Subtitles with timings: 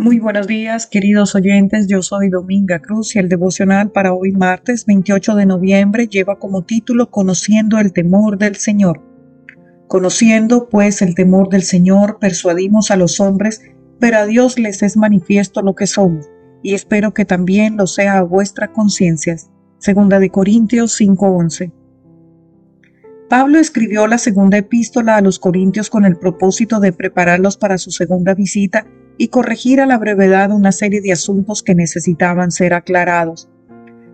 [0.00, 1.86] Muy buenos días, queridos oyentes.
[1.86, 6.64] Yo soy Dominga Cruz y el devocional para hoy martes 28 de noviembre lleva como
[6.64, 9.02] título Conociendo el temor del Señor.
[9.88, 13.60] Conociendo pues el temor del Señor, persuadimos a los hombres,
[13.98, 16.30] pero a Dios les es manifiesto lo que somos,
[16.62, 19.36] y espero que también lo sea a vuestra conciencia.
[19.76, 21.72] Segunda de Corintios 5:11.
[23.28, 27.90] Pablo escribió la segunda epístola a los Corintios con el propósito de prepararlos para su
[27.90, 28.86] segunda visita
[29.20, 33.50] y corregir a la brevedad una serie de asuntos que necesitaban ser aclarados.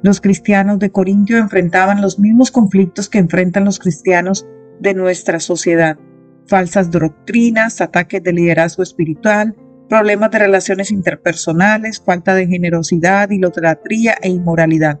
[0.00, 4.46] Los cristianos de Corintio enfrentaban los mismos conflictos que enfrentan los cristianos
[4.78, 5.98] de nuestra sociedad.
[6.46, 9.56] Falsas doctrinas, ataques de liderazgo espiritual,
[9.88, 15.00] problemas de relaciones interpersonales, falta de generosidad, idolatría e inmoralidad.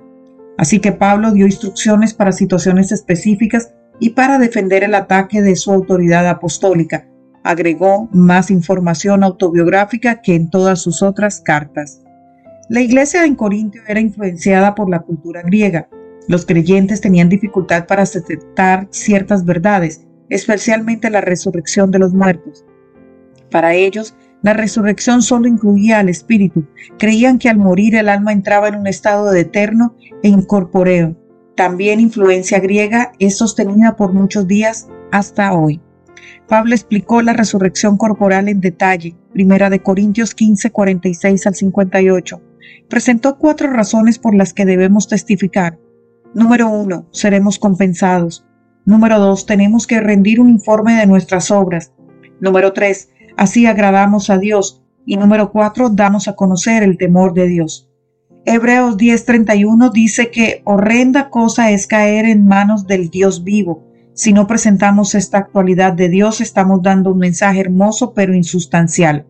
[0.58, 5.70] Así que Pablo dio instrucciones para situaciones específicas y para defender el ataque de su
[5.70, 7.06] autoridad apostólica,
[7.44, 12.02] agregó más información autobiográfica que en todas sus otras cartas.
[12.68, 15.88] La iglesia en Corintio era influenciada por la cultura griega.
[16.28, 22.64] Los creyentes tenían dificultad para aceptar ciertas verdades, especialmente la resurrección de los muertos.
[23.50, 26.66] Para ellos, la resurrección solo incluía al espíritu.
[26.98, 31.16] Creían que al morir el alma entraba en un estado de eterno e incorpóreo.
[31.54, 35.80] También influencia griega es sostenida por muchos días hasta hoy.
[36.48, 42.42] Pablo explicó la resurrección corporal en detalle, primera de Corintios 15, 46 al 58.
[42.88, 45.78] Presentó cuatro razones por las que debemos testificar.
[46.34, 48.46] Número uno, seremos compensados.
[48.84, 51.92] Número dos, tenemos que rendir un informe de nuestras obras.
[52.40, 54.82] Número tres, así agradamos a Dios.
[55.06, 57.88] Y número cuatro, damos a conocer el temor de Dios.
[58.44, 64.46] Hebreos 10:31 dice que horrenda cosa es caer en manos del Dios vivo si no
[64.46, 69.26] presentamos esta actualidad de Dios, estamos dando un mensaje hermoso pero insustancial.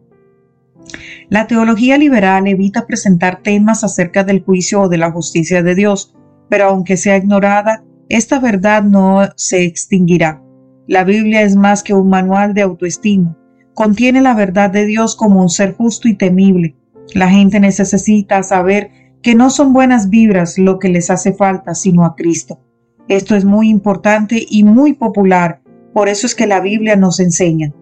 [1.29, 6.15] La teología liberal evita presentar temas acerca del juicio o de la justicia de Dios,
[6.49, 10.43] pero aunque sea ignorada, esta verdad no se extinguirá.
[10.89, 13.39] La Biblia es más que un manual de autoestima.
[13.75, 16.77] Contiene la verdad de Dios como un ser justo y temible.
[17.15, 18.91] La gente necesita saber
[19.23, 22.61] que no son buenas vibras lo que les hace falta, sino a Cristo.
[23.09, 25.61] Esto es muy importante y muy popular,
[25.93, 27.73] por eso es que la Biblia nos enseña.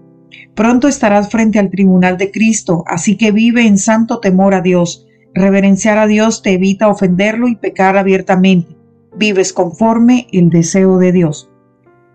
[0.55, 5.07] Pronto estarás frente al tribunal de Cristo, así que vive en santo temor a Dios.
[5.35, 8.77] Reverenciar a Dios te evita ofenderlo y pecar abiertamente.
[9.17, 11.51] Vives conforme el deseo de Dios.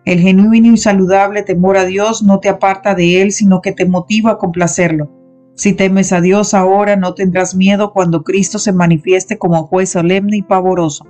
[0.06, 3.86] El genuino y saludable temor a Dios no te aparta de Él, sino que te
[3.86, 5.12] motiva a complacerlo.
[5.56, 10.38] Si temes a Dios ahora, no tendrás miedo cuando Cristo se manifieste como juez solemne
[10.38, 11.06] y pavoroso.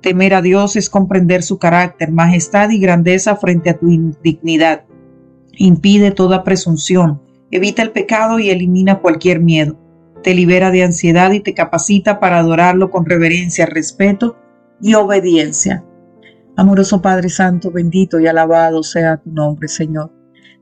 [0.00, 4.84] Temer a Dios es comprender su carácter, majestad y grandeza frente a tu indignidad.
[5.56, 9.78] Impide toda presunción, evita el pecado y elimina cualquier miedo.
[10.22, 14.36] Te libera de ansiedad y te capacita para adorarlo con reverencia, respeto
[14.80, 15.84] y obediencia.
[16.56, 20.12] Amoroso Padre Santo, bendito y alabado sea tu nombre, Señor.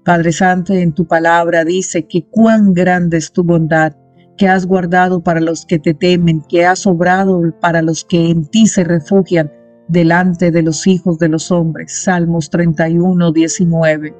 [0.04, 3.94] Padre Santo, en tu palabra dice que cuán grande es tu bondad
[4.36, 8.46] que has guardado para los que te temen, que has obrado para los que en
[8.46, 9.50] ti se refugian
[9.88, 12.02] delante de los hijos de los hombres.
[12.04, 14.14] Salmos 31, 19.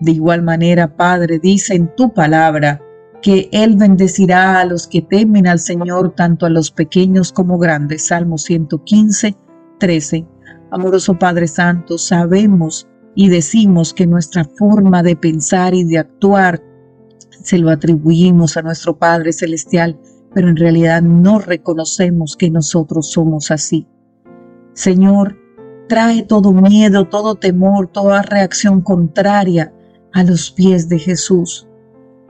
[0.00, 2.80] De igual manera, Padre, dice en tu palabra
[3.20, 8.06] que Él bendecirá a los que temen al Señor, tanto a los pequeños como grandes.
[8.08, 9.36] Salmos 115,
[9.78, 10.26] 13.
[10.70, 16.62] Amoroso Padre Santo, sabemos y decimos que nuestra forma de pensar y de actuar
[17.42, 19.98] se lo atribuimos a nuestro Padre Celestial,
[20.34, 23.86] pero en realidad no reconocemos que nosotros somos así.
[24.74, 25.38] Señor,
[25.88, 29.72] trae todo miedo, todo temor, toda reacción contraria
[30.12, 31.68] a los pies de Jesús.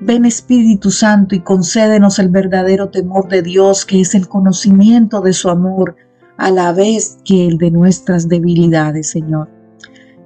[0.01, 5.33] Ven Espíritu Santo y concédenos el verdadero temor de Dios, que es el conocimiento de
[5.33, 5.95] su amor,
[6.39, 9.49] a la vez que el de nuestras debilidades, Señor.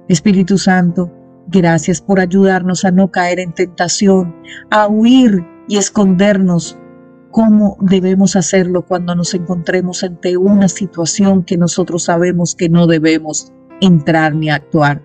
[0.07, 1.11] Espíritu Santo,
[1.49, 4.35] Gracias por ayudarnos a no caer en tentación,
[4.69, 6.77] a huir y escondernos
[7.31, 13.53] cómo debemos hacerlo cuando nos encontremos ante una situación que nosotros sabemos que no debemos
[13.79, 15.01] entrar ni actuar.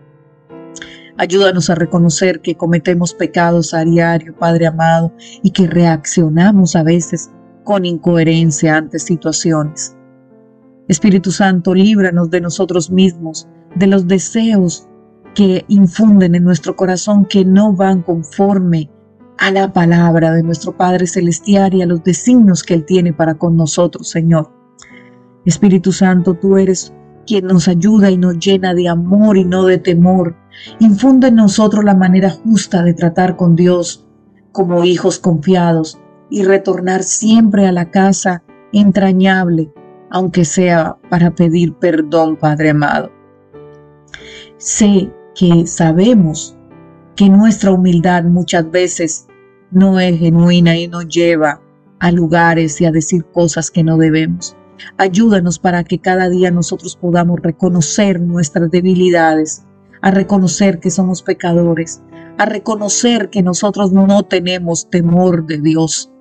[1.16, 5.12] Ayúdanos a reconocer que cometemos pecados a diario, Padre amado,
[5.42, 7.30] y que reaccionamos a veces
[7.62, 9.96] con incoherencia ante situaciones.
[10.88, 13.46] Espíritu Santo, líbranos de nosotros mismos,
[13.76, 14.88] de los deseos
[15.34, 18.90] que infunden en nuestro corazón que no van conforme
[19.38, 23.34] a la palabra de nuestro Padre Celestial y a los designios que Él tiene para
[23.34, 24.52] con nosotros, Señor.
[25.44, 26.93] Espíritu Santo, tú eres
[27.26, 30.37] quien nos ayuda y nos llena de amor y no de temor.
[30.81, 34.06] Infunde en nosotros la manera justa de tratar con Dios
[34.52, 35.99] como hijos confiados
[36.31, 38.43] y retornar siempre a la casa
[38.73, 39.73] entrañable,
[40.11, 43.11] aunque sea para pedir perdón, Padre amado.
[44.56, 46.56] Sé que sabemos
[47.17, 49.26] que nuestra humildad muchas veces
[49.70, 51.61] no es genuina y nos lleva
[51.99, 54.56] a lugares y a decir cosas que no debemos.
[54.99, 59.64] Ayúdanos para que cada día nosotros podamos reconocer nuestras debilidades,
[60.00, 62.02] a reconocer que somos pecadores,
[62.38, 66.12] a reconocer que nosotros no tenemos temor de Dios.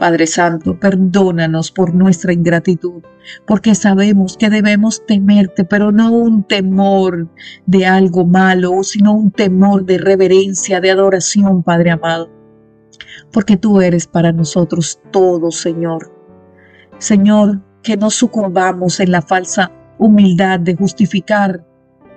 [0.00, 3.02] Padre Santo, perdónanos por nuestra ingratitud,
[3.46, 7.28] porque sabemos que debemos temerte, pero no un temor
[7.66, 12.30] de algo malo, sino un temor de reverencia, de adoración, Padre amado,
[13.30, 16.10] porque tú eres para nosotros todo, Señor.
[16.96, 21.62] Señor, que no sucumbamos en la falsa humildad de justificar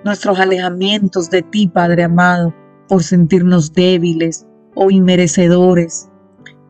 [0.06, 2.54] nuestros alejamientos de ti, Padre amado,
[2.88, 6.08] por sentirnos débiles o inmerecedores,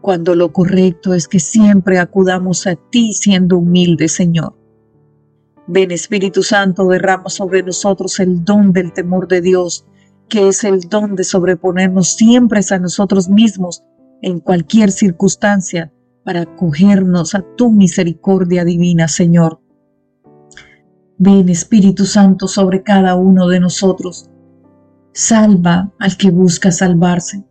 [0.05, 4.55] cuando lo correcto es que siempre acudamos a ti siendo humildes, Señor.
[5.67, 9.87] Ven Espíritu Santo, derrama sobre nosotros el don del temor de Dios,
[10.29, 13.83] que es el don de sobreponernos siempre a nosotros mismos
[14.21, 15.91] en cualquier circunstancia
[16.23, 19.63] para acogernos a tu misericordia divina, Señor.
[21.17, 24.29] Ven Espíritu Santo sobre cada uno de nosotros.
[25.15, 27.43] Salva al que busca salvarse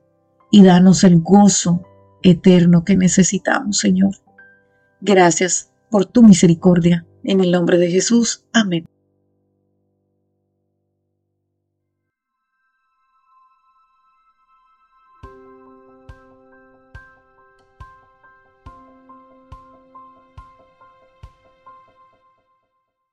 [0.51, 1.83] y danos el gozo
[2.23, 4.15] eterno que necesitamos, Señor.
[5.01, 7.05] Gracias por tu misericordia.
[7.23, 8.45] En el nombre de Jesús.
[8.51, 8.85] Amén.